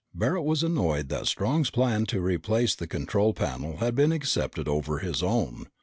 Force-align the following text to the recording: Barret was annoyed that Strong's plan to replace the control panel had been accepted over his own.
Barret 0.15 0.45
was 0.45 0.63
annoyed 0.63 1.09
that 1.09 1.27
Strong's 1.27 1.69
plan 1.69 2.07
to 2.07 2.21
replace 2.21 2.73
the 2.73 2.87
control 2.87 3.35
panel 3.35 3.77
had 3.77 3.93
been 3.93 4.11
accepted 4.11 4.67
over 4.67 4.97
his 4.97 5.21
own. 5.21 5.67